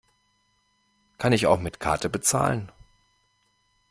[1.19, 2.71] Kann ich auch mit Karte bezahlen?